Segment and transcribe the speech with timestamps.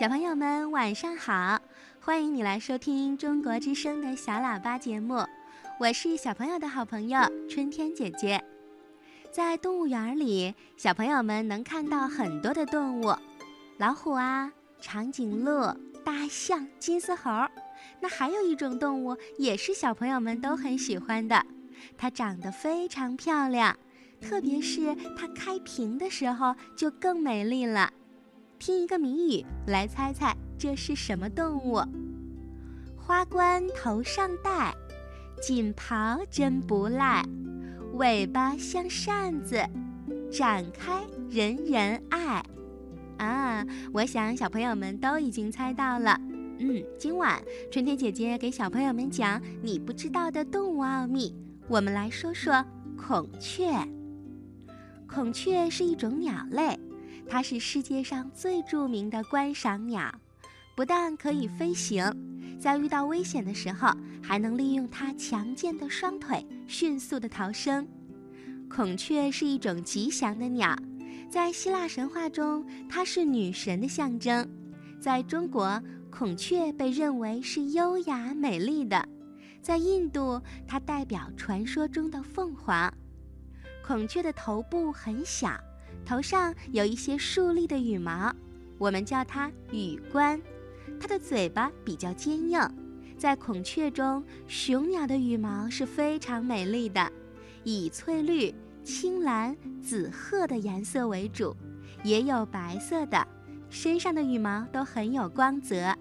[0.00, 1.60] 小朋友们晚上好，
[2.00, 5.22] 欢迎你来收听中国之声的小喇叭节目，
[5.78, 8.42] 我是小朋友的好朋友春天姐姐。
[9.30, 13.14] 在动物园里，小朋友们能看到很多的动物，
[13.76, 14.50] 老虎啊、
[14.80, 15.66] 长颈鹿、
[16.02, 17.30] 大象、金丝猴。
[18.00, 21.44] 那还有一种动物也是小朋友们都很喜欢的，
[21.98, 23.76] 它长得非常漂亮，
[24.18, 27.92] 特别是它开屏的时候就更美丽了。
[28.60, 31.80] 听一个谜语来猜猜这是什么动物？
[32.94, 34.74] 花冠头上戴，
[35.40, 37.24] 锦袍真不赖，
[37.94, 39.64] 尾巴像扇子，
[40.30, 41.00] 展开
[41.30, 42.44] 人人爱。
[43.16, 46.20] 啊，我想小朋友们都已经猜到了。
[46.58, 51.34] 嗯，今晚春天姐姐给小朋友们讲你不知道的动物奥秘。
[51.66, 52.62] 我们来说说
[52.94, 53.70] 孔雀。
[55.08, 56.78] 孔雀是一种鸟类，
[57.30, 60.12] 它是世界上最著名的观赏鸟。
[60.74, 62.04] 不但可以飞行，
[62.58, 63.88] 在遇到危险的时候，
[64.20, 67.86] 还能利用它强健的双腿迅速的逃生。
[68.68, 70.76] 孔雀是一种吉祥的鸟，
[71.30, 74.48] 在希腊神话中，它是女神的象征。
[75.00, 79.08] 在中国，孔雀被认为是优雅美丽的，
[79.62, 82.92] 在印度，它代表传说中的凤凰。
[83.86, 85.50] 孔雀的头部很小，
[86.04, 88.34] 头上有一些竖立的羽毛，
[88.78, 90.40] 我们叫它羽冠。
[91.00, 92.60] 它的嘴巴比较坚硬。
[93.16, 97.12] 在孔雀中，雄鸟的羽毛是非常美丽的，
[97.64, 101.54] 以翠绿、青蓝、紫褐的颜色为主，
[102.02, 103.26] 也有白色的。
[103.68, 105.94] 身上的羽毛都很有光泽，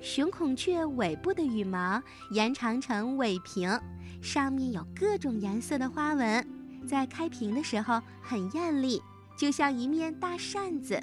[0.00, 3.80] 雄孔雀尾部的羽毛延长成尾屏，
[4.20, 6.46] 上面有各种颜色的花纹，
[6.86, 9.00] 在开屏的时候很艳丽，
[9.36, 11.02] 就像一面大扇子。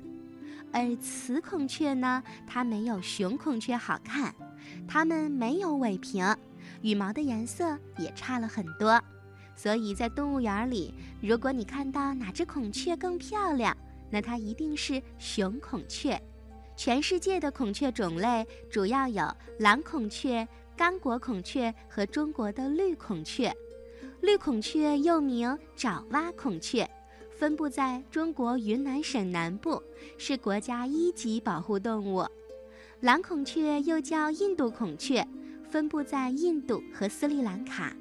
[0.74, 4.34] 而雌孔雀呢，它没有雄孔雀好看，
[4.88, 6.26] 它们没有尾屏，
[6.82, 9.02] 羽毛的颜色也差了很多。
[9.54, 13.76] 所以在动物园里，如果你看到哪只孔雀更漂亮，
[14.10, 16.20] 那它一定是雄孔雀。
[16.78, 23.54] 全世界的孔雀种类主要有蓝孔雀、刚果孔雀和中国的绿孔雀。
[24.22, 26.90] 绿孔雀又名爪哇孔雀，
[27.42, 29.82] 分布在中国云南省南部，
[30.16, 32.24] 是国家一级保护动物。
[33.00, 35.28] 蓝孔雀又叫印度孔雀，
[35.68, 37.92] 分布在印度和斯里兰卡。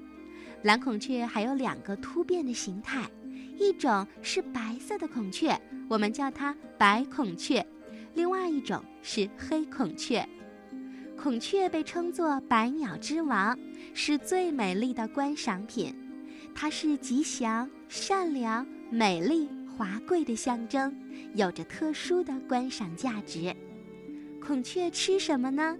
[0.60, 3.10] 蓝孔雀还有两个突变的形态。
[3.58, 5.58] 一种是白色的孔雀，
[5.88, 7.64] 我们叫它白孔雀；
[8.12, 10.22] 另外一种是黑孔雀。
[11.16, 13.58] 孔雀被称作百鸟之王，
[13.94, 15.94] 是最美丽的观赏品。
[16.54, 20.92] 它是吉祥、善良、美丽、华贵的象征，
[21.34, 23.54] 有着特殊的观赏价值。
[24.44, 25.78] 孔雀吃什么呢？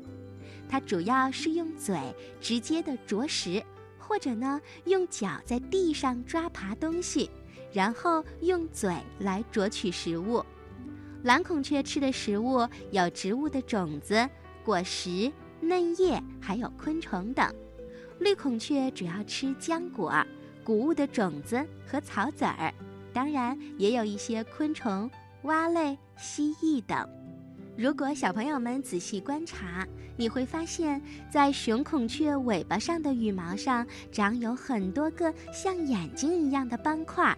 [0.69, 1.99] 它主要是用嘴
[2.41, 3.61] 直接的啄食，
[3.99, 7.29] 或者呢用脚在地上抓爬东西。
[7.73, 10.45] 然后用嘴来啄取食物。
[11.23, 14.29] 蓝孔雀吃的食物有植物的种子、
[14.65, 17.49] 果实、嫩叶，还有昆虫等。
[18.19, 20.13] 绿孔雀主要吃浆果、
[20.65, 22.75] 谷物的种子和草籽儿，
[23.13, 25.11] 当然也有一些昆虫、
[25.43, 27.09] 蛙类、蜥蜴等。
[27.77, 31.01] 如果小朋友们仔细观察，你会发现
[31.31, 37.35] 在雄孔雀尾巴上的羽毛上长有很多个像眼睛一样的斑块。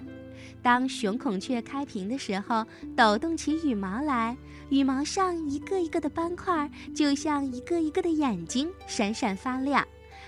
[0.61, 2.67] 当雄孔雀开屏的时候，
[2.97, 4.37] 抖动起羽毛来，
[4.69, 9.87] 羽毛上一个一个的斑块就像一个一个的眼睛，闪闪发亮，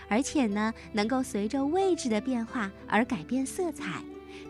[0.09, 4.01] 而且呢，能够随着位置的变化而改变色彩。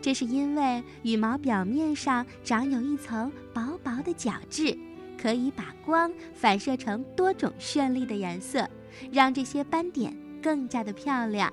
[0.05, 4.77] 这是因为羽毛表面上长有一层薄薄的角质，
[5.19, 8.69] 可以把光反射成多种绚丽的颜色，
[9.11, 11.51] 让这些斑点更加的漂亮。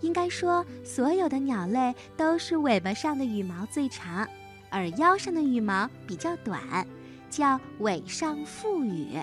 [0.00, 4.26] 应该说，所有的鸟类都是尾巴上的羽毛最长，
[4.68, 6.84] 而腰上的羽毛比较短，
[7.30, 9.16] 叫尾上覆羽。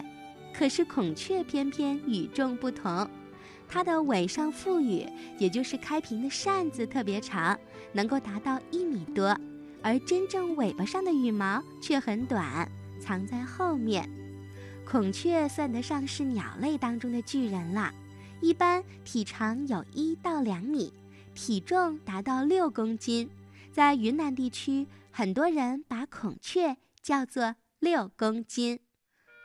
[0.53, 3.09] 可是孔雀偏偏与众不同，
[3.67, 5.05] 它的尾上覆羽，
[5.37, 7.59] 也就是开屏的扇子特别长，
[7.91, 9.37] 能够达到一米多，
[9.81, 12.69] 而真正尾巴上的羽毛却很短，
[12.99, 14.09] 藏在后面。
[14.85, 17.93] 孔雀算得上是鸟类当中的巨人了。
[18.39, 20.93] 一般体长有一到两米，
[21.35, 23.29] 体重达到六公斤。
[23.73, 28.79] 在云南地区，很多人把孔雀叫做“六公斤”。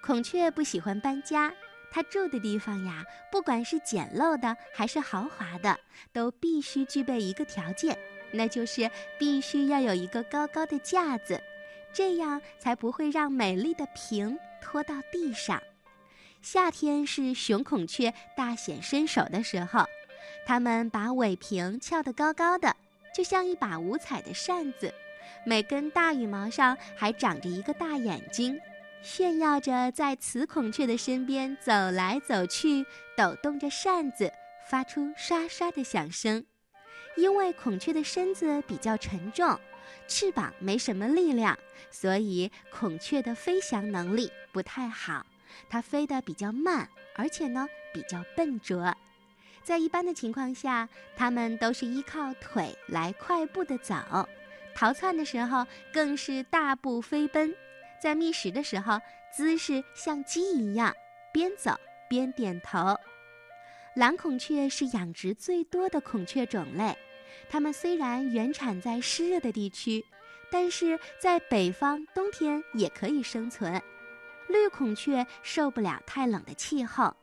[0.04, 1.52] 孔雀不喜欢搬家，
[1.94, 5.78] 它住的地方呀，不管是简陋的还是豪华的，
[6.10, 7.96] 都必须具备一个条件，
[8.30, 11.38] 那就是必须要有一个高高的架子，
[11.92, 15.62] 这样才不会让美丽的屏拖到地上。
[16.40, 19.84] 夏天是雄孔雀大显身手的时候，
[20.46, 22.74] 它们把尾屏翘得高高的，
[23.14, 24.92] 就像一把五彩的扇子，
[25.44, 28.58] 每根大羽毛上还长着一个大眼睛，
[29.02, 34.32] 炫耀着在雌孔雀的身边走来走去，抖动着扇子，
[34.70, 36.46] 发出刷刷的响声。
[37.16, 39.58] 因为孔雀的身子比较沉重，
[40.06, 41.58] 翅膀没什么力量，
[41.90, 45.26] 所以孔雀的飞翔能力不太好。
[45.68, 48.96] 它飞得比较慢，而且呢比较笨拙。
[49.64, 53.94] 在一般的情况下，它们都是依靠腿来快步的走，
[54.74, 57.54] 逃窜的时候更是大步飞奔。
[58.02, 59.00] 在觅食的时候，
[59.32, 60.92] 姿势像鸡一样，
[61.32, 61.70] 边走
[62.08, 62.98] 边点头。
[63.94, 66.98] 蓝孔雀是养殖最多的孔雀种类，
[67.48, 70.04] 它们虽然原产在湿热的地区，
[70.50, 73.80] 但是在北方冬天也可以生存。
[74.48, 77.14] 绿孔雀受不了太冷的气候，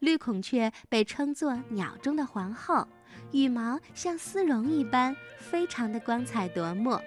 [0.00, 2.88] 绿孔雀被称作鸟中的皇后，
[3.30, 7.00] 羽毛像丝绒一般，非常的光彩夺目。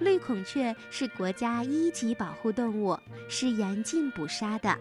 [0.00, 2.98] 绿孔雀是国家一级保护动物，
[3.28, 4.76] 是严禁捕杀的。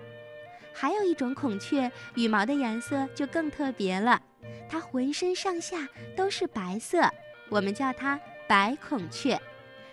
[0.74, 4.22] 还有一种孔雀，羽毛的颜色就更特别了，
[4.70, 7.02] 它浑身上下都是白色，
[7.50, 8.18] 我们叫它
[8.48, 9.40] 白孔雀。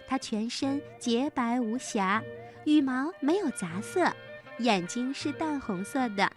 [0.06, 2.22] 它全身洁白无瑕，
[2.64, 4.08] 羽毛没有杂色。
[4.58, 6.30] 眼睛是淡红色的，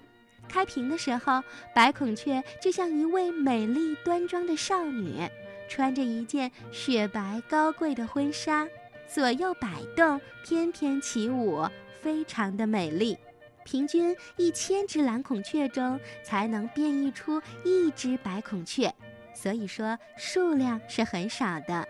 [0.47, 1.43] 开屏的时候，
[1.75, 5.29] 白孔雀就像一位美丽端庄的少女，
[5.69, 8.67] 穿着一件雪白高贵的婚纱，
[9.11, 11.67] 左右摆动，翩翩起舞，
[11.99, 13.17] 非常的美丽。
[13.65, 18.93] 平均一千只蓝孔雀中才能变异出一只白孔雀，
[19.33, 21.87] 所以说数量是很少的。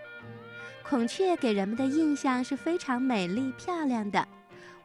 [0.81, 4.27] 孔雀给人们的印象是非常美丽漂亮的。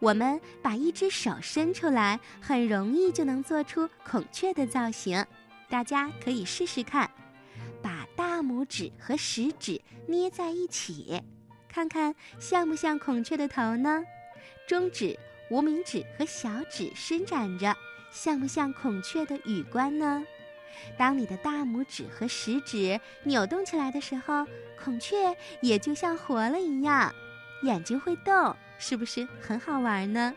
[0.00, 5.24] 我们把一只手伸出来，很容易就能做出孔雀的造型。
[5.68, 7.10] 大家可以试试看，
[7.80, 11.22] 把大拇指和食指捏在一起，
[11.74, 14.04] 看看像不像孔雀的头呢？
[14.64, 15.18] 中指、
[15.50, 17.74] 无名指和小指伸展着，
[18.12, 20.24] 像不像孔雀的羽冠呢？
[20.96, 24.46] 当你的大拇指和食指扭动起来的时候，
[24.80, 27.12] 孔雀也就像活了一样，
[27.64, 28.56] 眼睛会动。
[28.78, 30.32] 是不是很好玩呢？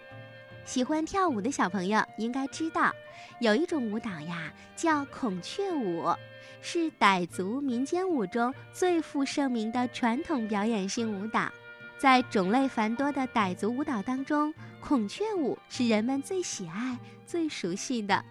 [0.66, 2.92] 喜欢跳舞的小朋友应该知道，
[3.40, 6.12] 有一种舞蹈呀，叫孔雀舞，
[6.62, 11.50] 是傣族民间舞中最负盛名的传统表演性舞蹈。
[11.98, 18.24] 在种类繁多的傣族舞蹈当中，孔雀舞是人们最喜爱、最熟悉的。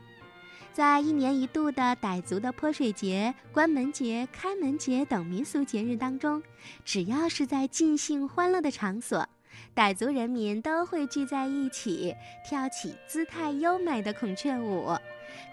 [0.73, 6.43] 在一年一度的傣族的泼水节、关门节、开门节等民俗节日当中，
[6.85, 9.27] 只要是在尽兴欢乐的场所。
[9.75, 12.15] 傣族人民都会聚在一起，
[12.47, 14.95] 跳起姿态优美的孔雀舞，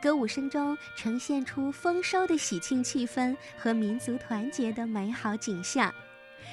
[0.01, 5.93] 歌舞声中呈现出丰收的喜庆气氛和民族团结的美好景象。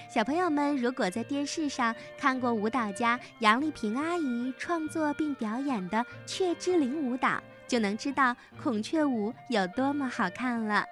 [0.09, 10.85] 小朋友们如果在电视上看过舞蹈家杨丽萍阿姨创作并表演的《雀之灵》舞蹈，就能知道孔雀舞有多么好看了。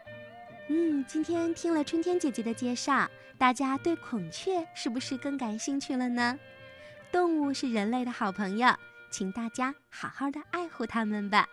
[0.68, 6.38] 嗯，今天听了春天姐姐的介绍，大家对孔雀是不是更感兴趣了呢？
[7.10, 8.68] 动物是人类的好朋友，
[9.10, 11.48] 请大家好好的爱护它们吧。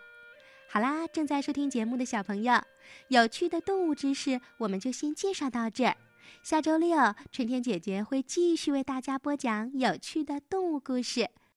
[0.68, 2.60] 好啦，正在收听节目的小朋友，
[3.08, 5.96] 有趣的动物知识我们就先介绍到这儿。
[6.42, 6.96] 下周六，
[7.30, 11.30] 春天姐姐会继续为大家播讲有趣的动物故事。